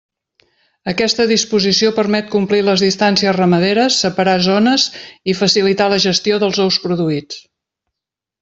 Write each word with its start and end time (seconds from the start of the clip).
Aquesta 0.91 1.25
disposició 1.31 1.91
permet 1.99 2.31
complir 2.37 2.61
les 2.71 2.83
distàncies 2.87 3.37
ramaderes, 3.37 3.99
separar 4.07 4.35
zones 4.49 4.89
i 5.35 5.39
facilitar 5.45 5.91
la 5.95 6.03
gestió 6.11 6.41
dels 6.47 6.63
ous 6.69 6.81
produïts. 6.89 7.43